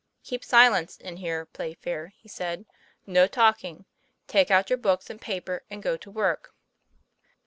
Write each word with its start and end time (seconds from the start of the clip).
"Keep 0.23 0.43
silence 0.43 0.97
in 0.97 1.17
here, 1.17 1.45
Playfair," 1.45 2.13
he 2.17 2.27
said, 2.27 2.65
"no 3.05 3.27
talking; 3.27 3.85
take 4.25 4.49
out 4.49 4.71
your 4.71 4.77
books 4.77 5.11
and 5.11 5.21
paper 5.21 5.61
and 5.69 5.83
go 5.83 5.95
to 5.95 6.09
work." 6.09 6.55